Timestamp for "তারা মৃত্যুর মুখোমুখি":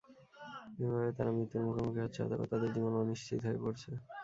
1.17-1.99